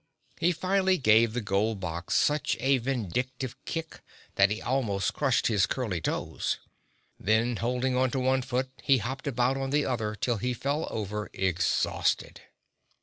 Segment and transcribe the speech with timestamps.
[0.39, 4.01] He finally gave the gold box such a vindictive kick
[4.33, 6.57] that he almost crushed his curly toes;
[7.19, 11.29] then holding onto one foot, he hopped about on the other till he fell over
[11.33, 12.41] exhausted.